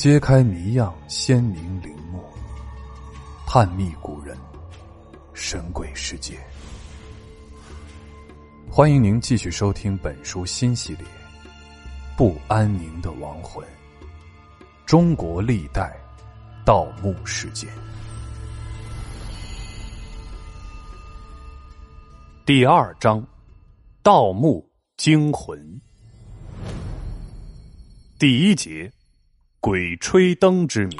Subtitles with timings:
[0.00, 2.24] 揭开谜样鲜明陵墓，
[3.46, 4.34] 探秘古人，
[5.34, 6.40] 神鬼世界。
[8.70, 11.04] 欢迎您继续收听本书新系列
[12.16, 13.62] 《不安宁的亡魂：
[14.86, 15.94] 中国历代
[16.64, 17.68] 盗墓事件》
[22.46, 23.22] 第二章：
[24.02, 25.78] 盗墓惊魂。
[28.18, 28.90] 第一节。
[29.62, 30.96] 鬼吹灯之谜，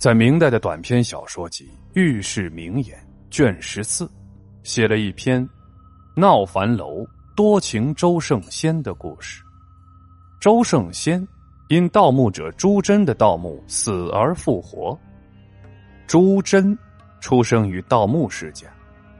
[0.00, 2.98] 在明代的短篇小说集《御史名言》
[3.30, 4.10] 卷十四，
[4.64, 5.48] 写了一篇
[6.16, 9.44] 闹樊楼多情周圣仙的故事。
[10.40, 11.24] 周圣仙
[11.68, 14.98] 因盗墓者朱桢的盗墓死而复活。
[16.08, 16.76] 朱桢
[17.20, 18.66] 出生于盗墓世家，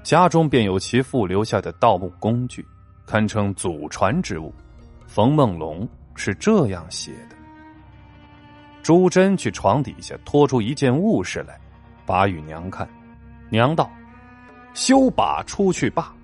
[0.02, 2.66] 家中便有其父留下的盗墓工具，
[3.06, 4.52] 堪称祖传之物。
[5.06, 5.88] 冯梦龙。
[6.14, 7.36] 是这样写的：
[8.82, 11.58] 朱桢去床底下拖出一件物事来，
[12.06, 12.88] 把与娘看。
[13.48, 13.90] 娘道
[14.74, 16.14] ：“休把出去罢，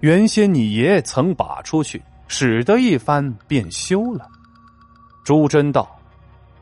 [0.00, 4.26] 原先你爷曾把出去，使得一番便休了。”
[5.24, 5.98] 朱桢道：“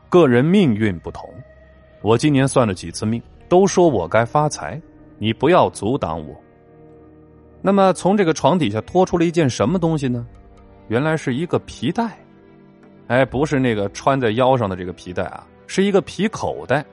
[0.09, 1.29] 个人命运不同，
[2.01, 4.81] 我今年算了几次命，都说我该发财，
[5.17, 6.35] 你不要阻挡我。”
[7.61, 10.25] 那么从这个床底下拖出了一件什么东西呢？
[10.87, 12.17] 原来是一个皮带。
[13.09, 16.85] 哎，不是那个穿在腰上的这个皮带啊，是一个皮口袋，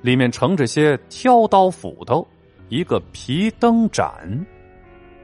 [0.00, 2.26] 里面盛着些挑刀斧头，
[2.68, 4.44] 一个皮灯盏，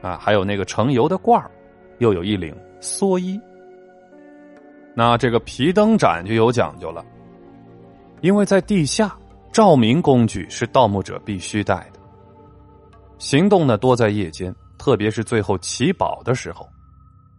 [0.01, 1.51] 啊，还有那个盛油的罐儿，
[1.97, 3.37] 又有一领蓑衣。
[4.95, 7.03] 那这个皮灯盏就有讲究了，
[8.21, 9.13] 因为在地下，
[9.51, 11.99] 照明工具是盗墓者必须带的。
[13.17, 16.65] 行动呢多在夜间，特别是最后起宝的时候，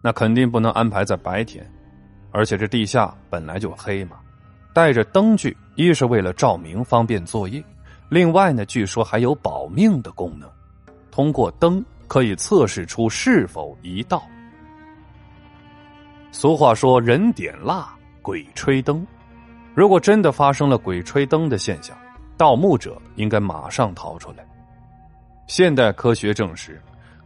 [0.03, 1.67] 那肯定不能安排在白天。
[2.33, 4.19] 而且这地下本来就黑嘛，
[4.73, 7.63] 带着灯具，一是为了照明方便作业，
[8.09, 10.49] 另外呢，据说还有保命的功能。
[11.11, 14.23] 通过灯可以测试出是否一盗。
[16.31, 17.93] 俗话说：“人点蜡，
[18.23, 19.05] 鬼吹灯。”
[19.75, 21.97] 如果真的发生了鬼吹灯的现象，
[22.37, 24.47] 盗墓者应该马上逃出来。
[25.49, 26.81] 现代科学证实，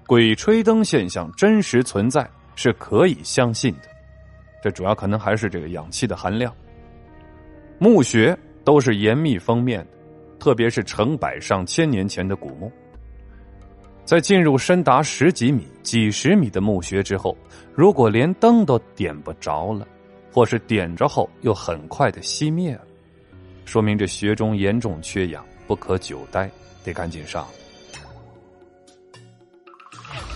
[0.07, 2.27] 鬼吹灯现象真实存在，
[2.57, 3.94] 是可以相信的。
[4.65, 6.51] 这主要可能还是这个氧气的含量。
[7.79, 9.91] 墓穴都是严密封面的，
[10.39, 12.73] 特别是成百上千年前的古墓。
[14.07, 17.37] 在进入深达十几米、几十米的墓穴之后，
[17.75, 19.87] 如果连灯都点不着了，
[20.33, 22.87] 或是点着后又很快的熄灭了，
[23.67, 26.51] 说明这穴中严重缺氧，不可久待，
[26.83, 27.47] 得赶紧上。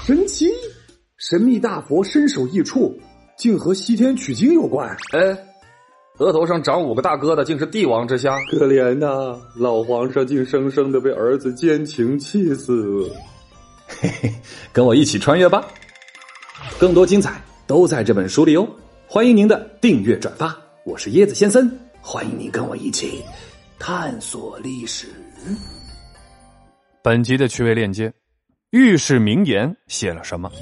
[0.03, 0.51] 神奇，
[1.17, 2.95] 神秘大佛身首异处。
[3.39, 4.89] 竟和西天取经有关？
[5.13, 5.21] 哎，
[6.19, 8.37] 额头上长五个大疙瘩，竟是帝王之相。
[8.51, 13.09] 可怜呐，老皇上竟生生的被儿子奸情气死。
[13.87, 14.35] 嘿嘿，
[14.73, 15.65] 跟我一起穿越吧，
[16.81, 18.69] 更多精彩都在这本书里哦！
[19.07, 23.23] 欢迎您的订阅转发，我是椰子先生，欢迎您跟我一起
[23.79, 25.07] 探索历史。
[27.05, 28.13] 本集的趣味链接，
[28.71, 30.51] 御史名言写了什么？《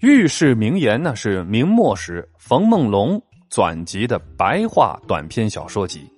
[0.00, 6.10] 御史名言》呢是明末时冯梦龙纂辑的白话短篇小说集，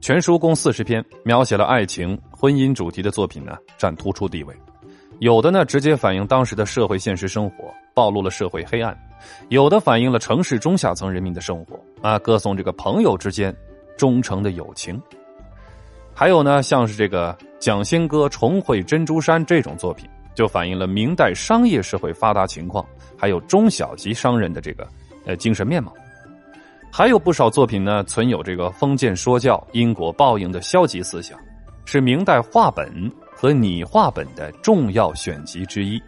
[0.00, 4.52] 全书共四十篇，描写了爱情、婚姻主题的作品呢占突出地位。
[5.20, 8.92] 有的呢直接反映当时的社会现实生活，暴露了社会黑暗；
[9.50, 13.54] 有的反映了城市中下层人民的生活，啊，歌颂这个朋友之间
[13.96, 15.00] 忠诚的友情。
[16.12, 20.10] 还有呢，像是这个蒋先歌重会珍珠山这种作品。
[20.34, 24.88] 就反映了明代商业社会发达情况，还有中小级商人的这个
[25.26, 25.92] 呃精神面貌。
[26.90, 31.38] 还有不少作品呢，存有这个封建说教、因果报应的消极思想，
[31.86, 35.98] 是明代话本和拟话本的重要选集之一，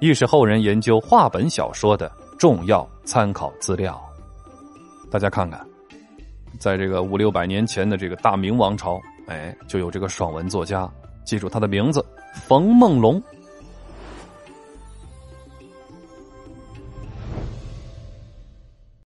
[0.00, 3.98] 亦是后人研究话本小说的重要参考资料。
[5.10, 5.66] 大家看看，
[6.58, 10.86] 在这个五六百年前的这个大明王朝，哎，就有这个爽文作家，
[11.24, 13.22] 记住他的名字冯梦龙。